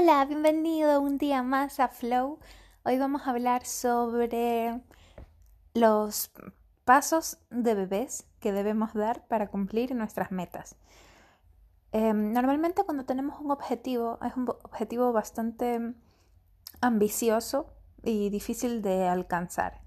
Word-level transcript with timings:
Hola, 0.00 0.24
bienvenido 0.26 1.00
un 1.00 1.18
día 1.18 1.42
más 1.42 1.80
a 1.80 1.88
Flow. 1.88 2.38
Hoy 2.84 2.98
vamos 2.98 3.26
a 3.26 3.30
hablar 3.30 3.66
sobre 3.66 4.80
los 5.74 6.30
pasos 6.84 7.38
de 7.50 7.74
bebés 7.74 8.24
que 8.38 8.52
debemos 8.52 8.94
dar 8.94 9.26
para 9.26 9.48
cumplir 9.48 9.96
nuestras 9.96 10.30
metas. 10.30 10.76
Em, 11.90 12.32
normalmente 12.32 12.84
cuando 12.84 13.06
tenemos 13.06 13.40
un 13.40 13.50
objetivo, 13.50 14.20
es 14.24 14.36
un 14.36 14.48
objetivo 14.48 15.12
bastante 15.12 15.94
ambicioso 16.80 17.74
y 18.04 18.30
difícil 18.30 18.82
de 18.82 19.08
alcanzar. 19.08 19.80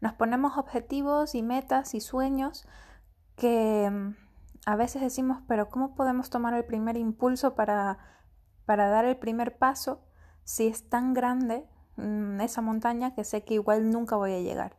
Nos 0.00 0.14
ponemos 0.14 0.58
objetivos 0.58 1.36
y 1.36 1.44
metas 1.44 1.94
y 1.94 2.00
sueños 2.00 2.66
que 3.36 3.84
em, 3.84 4.16
a 4.66 4.74
veces 4.74 5.00
decimos, 5.00 5.38
pero 5.46 5.68
¿cómo 5.68 5.94
podemos 5.94 6.28
tomar 6.28 6.54
el 6.54 6.64
primer 6.64 6.96
impulso 6.96 7.54
para 7.54 8.17
para 8.68 8.90
dar 8.90 9.06
el 9.06 9.16
primer 9.16 9.56
paso 9.56 10.02
si 10.44 10.66
es 10.66 10.90
tan 10.90 11.14
grande 11.14 11.64
mm, 11.96 12.38
esa 12.42 12.60
montaña 12.60 13.14
que 13.14 13.24
sé 13.24 13.42
que 13.42 13.54
igual 13.54 13.90
nunca 13.90 14.16
voy 14.16 14.34
a 14.34 14.40
llegar. 14.40 14.76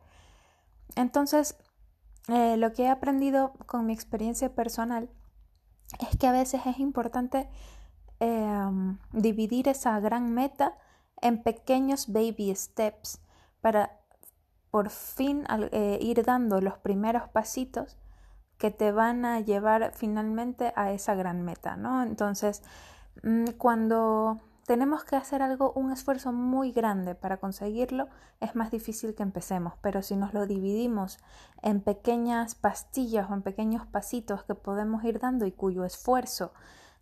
Entonces, 0.94 1.56
eh, 2.28 2.56
lo 2.56 2.72
que 2.72 2.84
he 2.84 2.88
aprendido 2.88 3.52
con 3.66 3.86
mi 3.86 3.92
experiencia 3.92 4.54
personal 4.54 5.10
es 5.98 6.16
que 6.16 6.28
a 6.28 6.32
veces 6.32 6.60
es 6.66 6.78
importante 6.78 7.50
em, 8.20 8.98
dividir 9.12 9.66
esa 9.66 9.98
gran 9.98 10.34
meta 10.34 10.78
en 11.20 11.42
pequeños 11.42 12.12
baby 12.12 12.54
steps 12.54 13.20
para 13.60 13.98
por 14.70 14.90
fin 14.90 15.46
eh, 15.72 15.98
ir 16.00 16.24
dando 16.24 16.60
los 16.60 16.78
primeros 16.78 17.28
pasitos 17.30 17.98
que 18.56 18.70
te 18.70 18.92
van 18.92 19.24
a 19.24 19.40
llevar 19.40 19.90
finalmente 19.96 20.72
a 20.76 20.92
esa 20.92 21.16
gran 21.16 21.42
meta, 21.42 21.76
¿no? 21.76 22.04
Entonces, 22.04 22.62
cuando 23.58 24.40
tenemos 24.70 25.02
que 25.02 25.16
hacer 25.16 25.42
algo, 25.42 25.72
un 25.72 25.90
esfuerzo 25.90 26.32
muy 26.32 26.70
grande 26.70 27.16
para 27.16 27.38
conseguirlo, 27.38 28.08
es 28.38 28.54
más 28.54 28.70
difícil 28.70 29.16
que 29.16 29.24
empecemos, 29.24 29.74
pero 29.82 30.00
si 30.00 30.14
nos 30.14 30.32
lo 30.32 30.46
dividimos 30.46 31.18
en 31.60 31.80
pequeñas 31.80 32.54
pastillas 32.54 33.28
o 33.28 33.34
en 33.34 33.42
pequeños 33.42 33.84
pasitos 33.86 34.44
que 34.44 34.54
podemos 34.54 35.02
ir 35.02 35.18
dando 35.18 35.44
y 35.44 35.50
cuyo 35.50 35.84
esfuerzo 35.84 36.52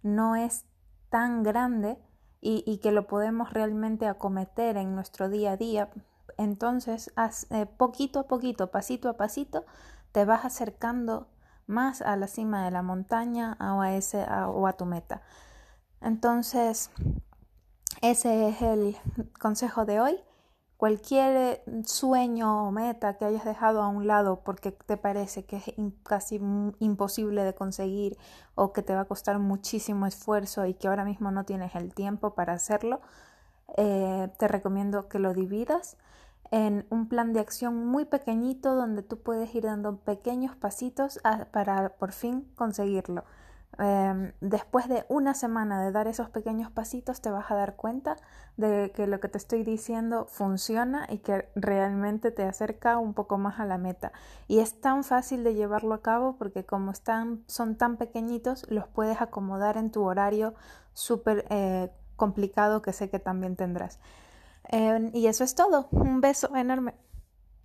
no 0.02 0.34
es 0.34 0.64
tan 1.10 1.42
grande 1.42 1.98
y, 2.40 2.78
que 2.78 2.92
lo 2.92 3.06
podemos 3.06 3.52
realmente 3.52 4.06
acometer 4.06 4.76
en 4.76 4.94
nuestro 4.94 5.28
día 5.28 5.52
a 5.52 5.56
día, 5.56 5.90
entonces 6.38 7.12
eh, 7.50 7.66
poquito 7.66 8.20
a 8.20 8.26
poquito, 8.28 8.70
pasito 8.70 9.10
a 9.10 9.18
pasito, 9.18 9.66
te 10.12 10.24
vas 10.24 10.44
acercando 10.44 11.28
más 11.66 12.00
a 12.00 12.16
la 12.16 12.28
cima 12.28 12.64
de 12.64 12.70
la 12.70 12.82
montaña 12.82 13.58
o 13.60 13.82
a, 13.82 13.94
ese, 13.94 14.24
o 14.24 14.66
a 14.66 14.72
tu 14.72 14.86
meta. 14.86 15.20
Entonces, 16.00 16.90
ese 18.00 18.48
es 18.48 18.62
el 18.62 18.96
consejo 19.40 19.84
de 19.84 20.00
hoy. 20.00 20.20
Cualquier 20.76 21.64
sueño 21.84 22.68
o 22.68 22.70
meta 22.70 23.16
que 23.16 23.24
hayas 23.24 23.44
dejado 23.44 23.82
a 23.82 23.88
un 23.88 24.06
lado 24.06 24.44
porque 24.44 24.70
te 24.70 24.96
parece 24.96 25.44
que 25.44 25.56
es 25.56 25.64
casi 26.04 26.40
imposible 26.78 27.42
de 27.42 27.52
conseguir 27.52 28.16
o 28.54 28.72
que 28.72 28.82
te 28.82 28.94
va 28.94 29.00
a 29.00 29.04
costar 29.06 29.40
muchísimo 29.40 30.06
esfuerzo 30.06 30.66
y 30.66 30.74
que 30.74 30.86
ahora 30.86 31.04
mismo 31.04 31.32
no 31.32 31.44
tienes 31.44 31.74
el 31.74 31.92
tiempo 31.94 32.34
para 32.34 32.52
hacerlo, 32.52 33.00
eh, 33.76 34.30
te 34.38 34.46
recomiendo 34.46 35.08
que 35.08 35.18
lo 35.18 35.34
dividas 35.34 35.96
en 36.52 36.86
un 36.90 37.08
plan 37.08 37.32
de 37.32 37.40
acción 37.40 37.86
muy 37.86 38.04
pequeñito 38.04 38.76
donde 38.76 39.02
tú 39.02 39.20
puedes 39.20 39.52
ir 39.56 39.64
dando 39.64 39.96
pequeños 39.96 40.54
pasitos 40.56 41.18
para 41.50 41.90
por 41.96 42.12
fin 42.12 42.48
conseguirlo. 42.54 43.24
Em, 43.78 44.32
después 44.40 44.88
de 44.88 45.04
una 45.08 45.34
semana 45.34 45.80
de 45.80 45.92
dar 45.92 46.08
esos 46.08 46.28
pequeños 46.28 46.68
pasitos 46.68 47.20
te 47.20 47.30
vas 47.30 47.48
a 47.48 47.54
dar 47.54 47.76
cuenta 47.76 48.16
de 48.56 48.90
que 48.92 49.06
lo 49.06 49.20
que 49.20 49.28
te 49.28 49.38
estoy 49.38 49.62
diciendo 49.62 50.26
funciona 50.26 51.06
y 51.08 51.18
que 51.18 51.48
realmente 51.54 52.32
te 52.32 52.42
acerca 52.42 52.98
un 52.98 53.14
poco 53.14 53.38
más 53.38 53.60
a 53.60 53.66
la 53.66 53.78
meta. 53.78 54.10
Y 54.48 54.58
es 54.58 54.80
tan 54.80 55.04
fácil 55.04 55.44
de 55.44 55.54
llevarlo 55.54 55.94
a 55.94 56.02
cabo 56.02 56.34
porque 56.36 56.64
como 56.64 56.90
están, 56.90 57.44
son 57.46 57.76
tan 57.76 57.98
pequeñitos 57.98 58.66
los 58.68 58.88
puedes 58.88 59.20
acomodar 59.20 59.76
en 59.76 59.92
tu 59.92 60.02
horario 60.02 60.54
súper 60.92 61.44
eh, 61.48 61.92
complicado 62.16 62.82
que 62.82 62.92
sé 62.92 63.10
que 63.10 63.20
también 63.20 63.54
tendrás. 63.54 64.00
Em, 64.64 65.10
y 65.14 65.28
eso 65.28 65.44
es 65.44 65.54
todo. 65.54 65.88
Un 65.92 66.20
beso 66.20 66.54
enorme. 66.56 66.94